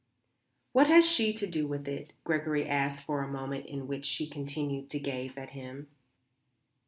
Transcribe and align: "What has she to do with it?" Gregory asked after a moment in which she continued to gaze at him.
"What 0.71 0.87
has 0.87 1.07
she 1.07 1.31
to 1.33 1.45
do 1.45 1.67
with 1.67 1.87
it?" 1.87 2.13
Gregory 2.23 2.67
asked 2.67 3.01
after 3.01 3.19
a 3.19 3.27
moment 3.27 3.67
in 3.67 3.85
which 3.87 4.07
she 4.07 4.25
continued 4.27 4.89
to 4.89 4.99
gaze 4.99 5.37
at 5.37 5.51
him. 5.51 5.89